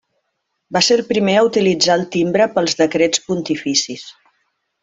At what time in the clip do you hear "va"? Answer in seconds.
0.77-0.81